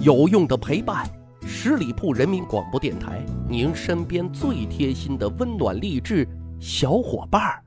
[0.00, 1.06] 有用的陪伴，
[1.46, 6.26] 十里铺人民广播电台，您身边最贴心的温暖励志
[6.58, 7.62] 小伙伴儿。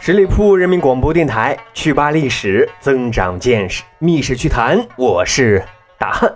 [0.00, 5.62] 十里铺人民广播电台，趣吧历史，增长见识，密室趣谈，我是
[5.98, 6.34] 大汉。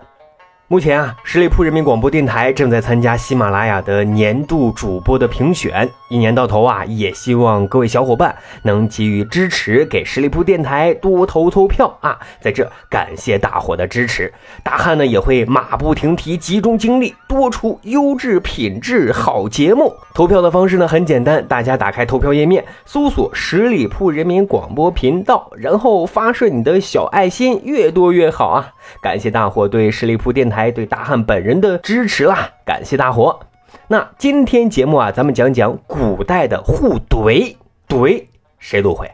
[0.67, 5.87] 目前啊，十里铺人民广播电台正在参加喜马拉雅的年度主播的评选。
[6.09, 12.18] 一年到头啊，也希望各位小伙伴能给予支持，给十里铺电台多投投票啊！
[12.40, 14.32] 在这感谢大伙的支持，
[14.63, 19.95] 大汉呢也会马不停蹄，集中精力，多出优质品质好节目。
[20.15, 28.73] 投票的方式呢很简单，大家打开投票页面，搜索十里铺人民广播频道，然后发射你的小爱心，越多越好啊！
[29.03, 32.50] 感谢大伙对十里铺电台、对大汉本人的支持啦！
[32.64, 33.41] 感谢大伙。
[33.89, 37.56] 那今天节目啊，咱们讲讲古代的互怼。
[37.86, 38.27] 怼
[38.59, 39.11] 谁都会，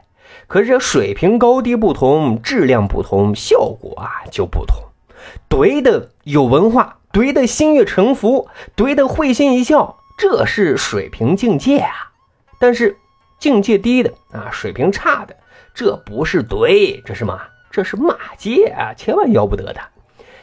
[0.46, 4.76] 可是水平高低不同，质量不同，效果啊就不同。
[5.48, 12.12] 怼的有文化，怼的心悦诚服，怼的会心一笑，这是水平境界啊。
[12.60, 12.96] 但是
[13.40, 15.36] 境界低的啊，水平差的，
[15.74, 17.40] 这不是怼，这是嘛？
[17.72, 19.80] 这是骂街啊，千万要不得的。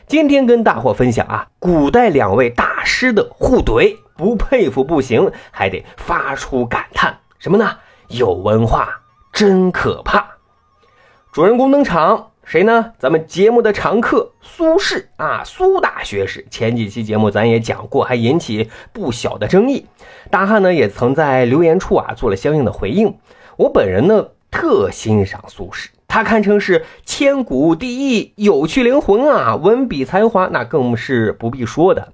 [0.07, 7.69] 今天跟大伙分享啊，古代两位大师的互怼，不佩服不行，还得发出感叹，什么呢？
[8.07, 9.01] 有文化
[9.33, 10.25] 真可怕。
[11.33, 12.93] 主人公登场，谁呢？
[12.97, 16.47] 咱们节目的常客苏轼啊，苏大学士。
[16.49, 19.87] 前几期节目咱也讲过，还引起不小的争议。
[20.31, 23.13] 大汉呢也曾在留言处啊做了相应的回应。
[23.57, 25.87] 我本人呢特欣赏苏轼。
[26.17, 29.55] 他堪称是千古第一有趣灵魂啊！
[29.55, 32.11] 文笔才华那更是不必说的，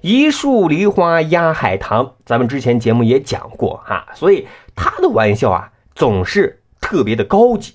[0.00, 7.74] 一树梨花压海棠，咱们之前节目也讲过哈，所以他的玩笑啊总是特别的高级。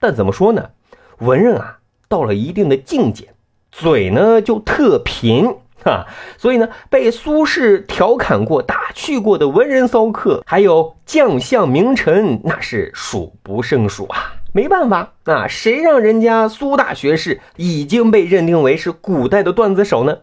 [0.00, 0.70] 但怎么说呢？
[1.18, 3.28] 文人啊到了一定的境界，
[3.70, 14.32] 嘴呢就特贫哈，所以呢被苏轼调侃过、打趣过的文人骚客，还有将相名臣，那是数不胜数啊。
[14.54, 20.18] 没办法啊，谁让人家苏大学士已经被认定为是古代的段子手呢？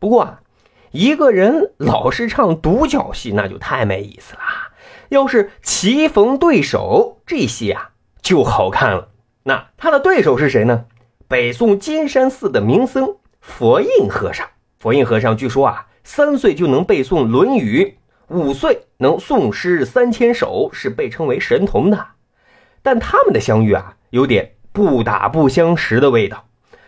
[0.00, 0.40] 不过啊，
[0.90, 4.40] 一个人老是唱独角戏，那就太没意思了。
[5.08, 9.08] 要是棋逢对手，这戏啊就好看了。
[9.44, 10.86] 那他的对手是谁呢？
[11.28, 14.48] 北宋金山寺的名僧佛印和尚。
[14.80, 17.96] 佛印和尚据说啊，三岁就能背诵《论语》，
[18.34, 22.06] 五岁能诵诗三千首，是被称为神童的。
[22.82, 26.44] 但他们的相遇啊，有点不打不相识的味道。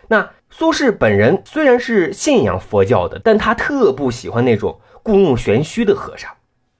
[0.07, 6.29] 那苏轼本人虽然是信仰佛教的，但他特不喜欢那种故弄玄虚的和尚。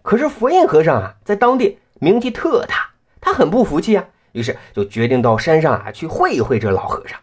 [0.01, 2.91] 可是佛印和尚啊，在当地名气特大，
[3.21, 7.19] 他很不服气啊，于是就决定到山上啊去会一会这老和尚。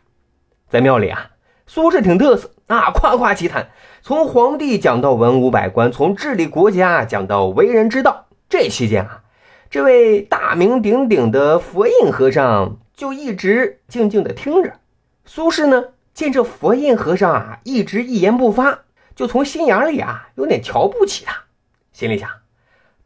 [0.68, 1.30] 在庙里啊，
[1.66, 3.70] 苏轼挺嘚瑟啊，夸夸其谈，
[4.02, 8.26] 从皇帝讲到文武百官，从治理国家讲到为人之道。
[8.48, 9.22] 这期间啊。
[9.70, 14.80] 这位大名鼎鼎的佛印和尚就一直静静的听着。
[15.24, 18.80] 苏轼呢，见这佛印和尚啊一直一言不发，
[19.14, 21.44] 就从心眼里啊有点瞧不起他。
[21.92, 22.28] 心里想，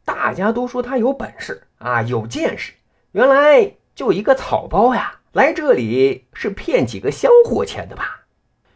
[0.03, 2.73] 大家都说他有本事啊，有见识，
[3.11, 8.21] 原来就一个草包呀，来这里是骗几个香火钱的吧？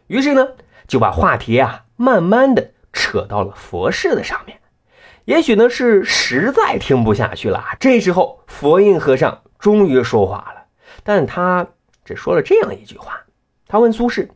[0.06, 0.50] 于是呢，
[0.88, 4.59] 就把话题啊慢慢的扯到了佛事的上面。
[5.29, 10.63] 也许呢是实在听不下去了，这时候佛印和尚终于说话了，
[11.03, 11.67] 但他
[12.03, 13.22] 只说了这样一句话。
[13.68, 14.28] 他问苏轼，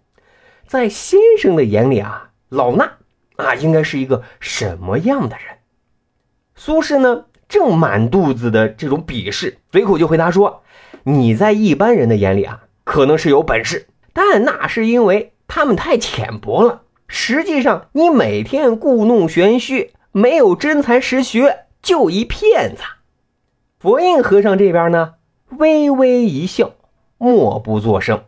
[0.68, 2.88] 在先生的眼里啊，老衲
[3.38, 5.58] 啊应该是一个什么样的人？
[6.54, 10.62] 苏轼呢正满肚子的这种鄙视，随口就回答说
[11.06, 16.84] ：“你在一般人的眼里啊，可能是有本事，但那是因为他们太浅薄了。
[17.08, 22.84] 实际上，你每天故弄玄虚。”没有真才实学，就一骗子。
[23.80, 25.16] 佛印和尚这边呢，
[25.58, 26.74] 微微一笑，
[27.18, 28.24] 默不作声。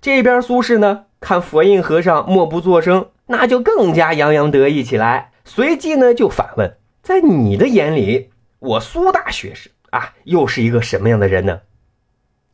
[0.00, 5.30] 这边苏轼呢，看佛印和尚默不作声，那就更加洋洋得意起来。
[5.44, 11.60] 随即呢，就反问：“在你的眼里，我苏大学士啊，又是一个什么样的人呢？”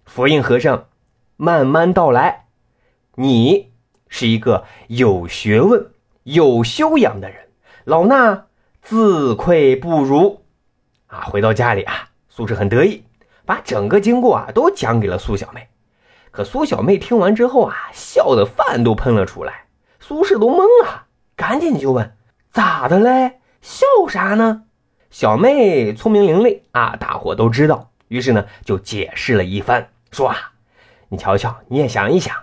[0.05, 0.89] 佛印和尚
[1.37, 2.45] 慢慢道来
[3.17, 3.73] ：“你
[4.09, 5.91] 是一个有学问、
[6.25, 7.49] 有修养的人，
[7.85, 8.43] 老衲。”
[8.83, 10.41] 自愧不如，
[11.07, 11.23] 啊！
[11.23, 13.05] 回到家里啊，苏轼很得意，
[13.45, 15.69] 把整个经过啊都讲给了苏小妹。
[16.33, 19.67] 可苏小妹听完之后啊，笑的饭都喷了出来。
[20.01, 21.05] 苏轼都懵了，
[21.37, 22.17] 赶紧就问
[22.51, 23.41] ：“咋的嘞？
[23.61, 24.65] 笑啥呢？”
[25.11, 27.91] 小妹聪明伶俐啊，大伙都知道。
[28.09, 30.37] 于是呢，就解释了一番，说啊，
[31.11, 32.35] 你瞧瞧，你也想一想，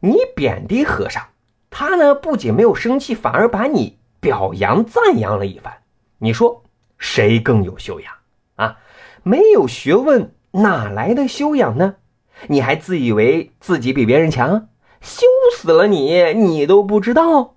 [0.00, 1.22] 你贬低和尚，
[1.70, 5.82] 他呢不仅没有生气，反而把你表扬赞扬了一番。
[6.16, 6.64] 你说
[6.96, 8.14] 谁更有修养
[8.56, 8.78] 啊？
[9.22, 11.96] 没有学问，哪来的修养呢？
[12.46, 14.68] 你还自以为自己比别人强？
[15.02, 16.32] 羞死了你！
[16.32, 17.56] 你都不知道。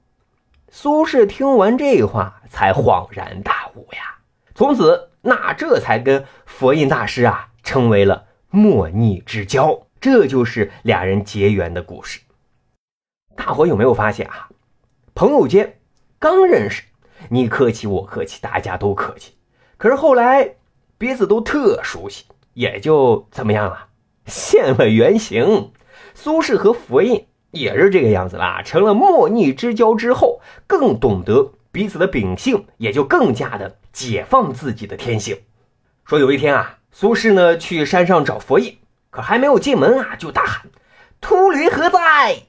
[0.70, 4.18] 苏轼听完这话，才恍然大悟呀。
[4.54, 12.20] 从此，那这才跟佛印大师啊成为了莫逆之交，这就是俩人结缘的故事。
[13.38, 14.50] 大伙有没有发现啊？
[15.16, 15.80] 朋友间
[16.20, 16.84] 刚认识，
[17.30, 19.34] 你客气我客气，大家都客气。
[19.78, 20.56] 可是后来
[20.98, 23.88] 彼此都特熟悉，也就怎么样了，
[24.26, 25.72] 现了原形。
[26.16, 31.52] 苏轼和佛印也是这个样子啦，成了莫逆之交之后，更懂得。
[31.72, 35.38] 彼此的秉性也就更加的解放自己的天性。
[36.06, 38.76] 说有一天啊，苏轼呢去山上找佛印，
[39.12, 40.68] 可还没有进门啊，就大喊
[41.22, 42.42] ：“秃驴何在？”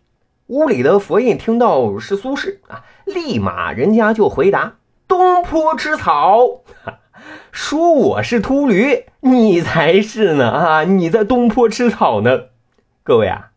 [0.48, 2.82] 屋里的佛印听到是苏轼啊，
[3.12, 4.76] 立马人家就回答
[5.08, 6.62] ：“东坡吃草。
[7.50, 10.84] ”说我是秃驴，你才是呢啊！
[10.84, 12.42] 你在东坡吃草呢。
[13.02, 13.50] 各位啊，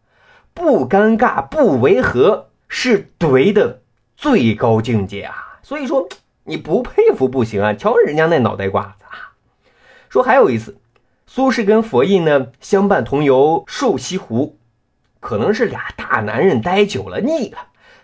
[0.53, 3.81] 不尴尬不违和是怼的
[4.17, 5.59] 最高境界啊！
[5.61, 6.07] 所以说
[6.45, 7.73] 你不佩服不行啊！
[7.73, 9.37] 瞧人家那脑袋瓜子啊！
[10.09, 10.77] 说还有一次，
[11.27, 14.57] 苏轼跟佛印呢相伴同游瘦西湖，
[15.19, 17.57] 可能是俩大男人待久了腻了。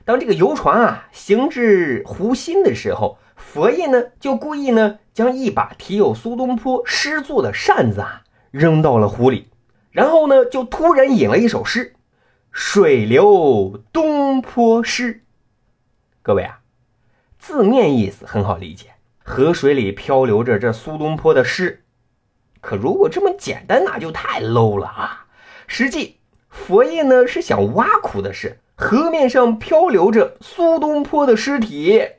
[0.07, 9.49] 当这个游船啊行至湖心的时候，佛印呢就故意呢将一把题有苏东坡诗作的扇子啊扔到了湖里，
[9.91, 11.93] 然后呢就突然引了一首诗
[12.53, 15.25] ：“水流东坡诗。”
[16.23, 16.61] 各位啊。
[17.37, 18.91] 字面意思很好理解，
[19.25, 21.83] 河水里漂流着这苏东坡的诗。
[22.61, 25.25] 可如果这么简单，那就太 low 了啊！
[25.67, 26.17] 实际
[26.49, 32.09] 佛印呢是想挖苦的是，河面上漂流着苏东坡的尸体，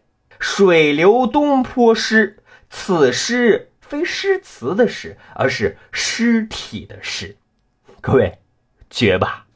[0.41, 2.43] 水流东坡诗。
[2.69, 7.37] 此诗非诗词的诗，而是尸体的诗。
[8.01, 8.41] 各位，
[8.91, 9.47] 绝吧？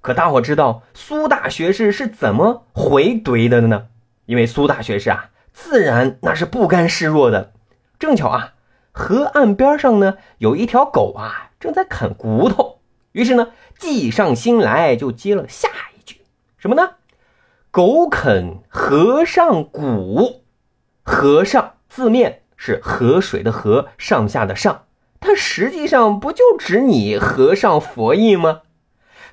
[0.00, 3.86] 可大伙知道苏大学士是怎么回怼的呢？
[4.26, 7.52] 因为苏大学士啊，自然那是不甘示弱的。
[8.00, 8.54] 正巧啊，
[8.90, 12.80] 河岸边上呢有一条狗啊，正在啃骨头。
[13.12, 15.68] 于是呢，计上心来，就接了下，
[16.58, 16.90] 什么呢？
[17.70, 20.42] 狗啃河上骨。
[21.04, 24.86] 河上字面是河水的河，上下的上，
[25.20, 28.62] 它实际上不就指你和尚佛印吗？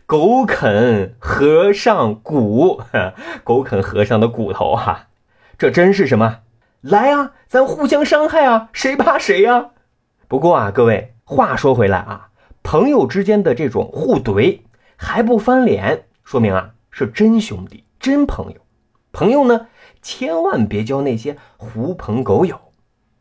[0.05, 2.81] 狗啃和尚骨，
[3.43, 5.07] 狗啃和尚的骨头啊！
[5.57, 6.41] 这真是什么？
[6.81, 9.71] 来啊，咱互相伤害啊，谁怕谁呀？
[10.27, 12.29] 不过啊，各位，话说回来啊，
[12.61, 14.59] 朋友之间的这种互怼
[14.95, 18.61] 还不翻脸，说明啊是真兄弟、真朋友。
[19.11, 19.67] 朋友呢，
[20.01, 22.57] 千万别交那些狐朋狗友。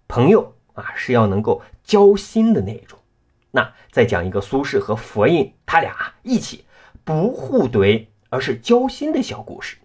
[0.07, 2.97] 朋友啊，是要能够交心的那种。
[3.51, 6.65] 那再讲一个苏轼和佛印，他俩一起。
[7.03, 9.79] 不互怼，而是交心的小故事。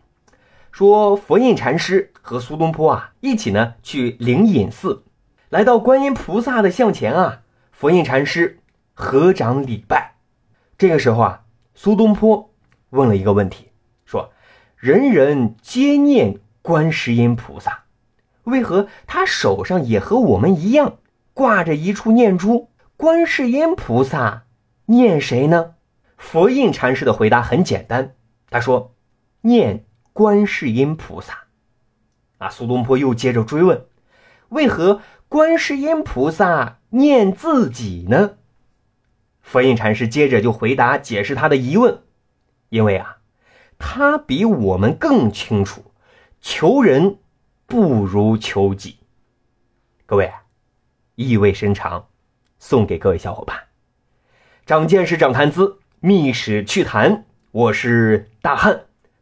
[0.72, 5.04] 说佛印禅师和苏东坡啊一起呢去灵隐寺，
[5.50, 8.60] 来到观音菩萨的像前啊，佛印禅师
[8.94, 10.14] 合掌礼拜。
[10.78, 12.54] 这个时候啊，苏东坡
[12.92, 13.69] 问了一个问题
[14.80, 17.84] ，：“人人皆念观世音菩萨，
[18.46, 21.00] 为何他手上也和我们一样
[21.34, 22.70] 挂着一处念珠？
[22.96, 24.46] 观世音菩萨
[24.86, 25.76] 念谁呢？”
[26.16, 28.16] 佛印禅师的回答很简单，
[28.50, 28.96] 他说
[29.42, 29.84] ：“念
[30.14, 31.40] 观世音菩萨。”
[32.40, 33.86] 啊，苏东坡又接着追问
[34.48, 38.36] ：“为何观世音菩萨念自己呢？”
[39.44, 42.04] 佛印禅师接着就回答解释他的疑问
[42.70, 43.18] ：“因为啊，
[43.80, 45.82] 他比我们更清楚，
[46.40, 47.18] 求人
[47.66, 49.00] 不如求己。”
[50.06, 50.32] 各位，
[51.16, 52.08] 意味深长，
[52.60, 53.58] 送给各位小伙伴，
[54.66, 55.80] 长见识，长谈资。
[56.02, 58.86] 密史趣谈，我是大汉，